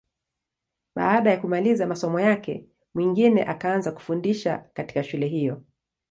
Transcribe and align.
Baada 0.95 1.29
ya 1.31 1.37
kumaliza 1.39 1.87
masomo 1.87 2.19
yake, 2.19 2.65
Mwingine 2.93 3.43
akaanza 3.47 3.91
kufundisha 3.91 4.57
katika 4.73 5.03
shule 5.03 5.27
hiyo. 5.27 5.63